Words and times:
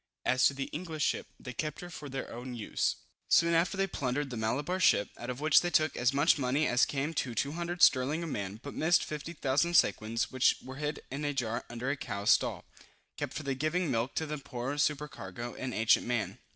As 0.25 0.47
to 0.47 0.55
the 0.55 0.63
English 0.73 1.03
ship, 1.05 1.27
they 1.39 1.53
kept 1.53 1.79
her 1.81 1.91
for 1.91 2.09
their 2.09 2.33
own 2.33 2.55
use. 2.55 2.95
Soon 3.29 3.53
after 3.53 3.77
they 3.77 3.85
plundered 3.85 4.31
the 4.31 4.35
Malabar 4.35 4.79
ship, 4.79 5.09
out 5.15 5.29
of 5.29 5.39
which 5.39 5.61
they 5.61 5.69
took 5.69 5.95
as 5.95 6.11
much 6.11 6.39
money 6.39 6.65
as 6.65 6.87
came 6.87 7.13
to 7.13 7.35
£200 7.35 7.83
sterling 7.83 8.23
a 8.23 8.25
man, 8.25 8.59
but 8.63 8.73
missed 8.73 9.03
50,000 9.05 9.75
sequins, 9.75 10.31
which 10.31 10.55
were 10.65 10.77
hid 10.77 11.03
in 11.11 11.23
a 11.23 11.35
jar 11.35 11.65
under 11.69 11.91
a 11.91 11.95
cow's 11.97 12.31
stall, 12.31 12.65
kept 13.15 13.33
for 13.35 13.43
the 13.43 13.53
giving 13.53 13.91
milk 13.91 14.15
to 14.15 14.25
the 14.25 14.41
Moor 14.51 14.75
supercargo, 14.79 15.53
an 15.53 15.71
ancient 15.71 16.07
man. 16.07 16.39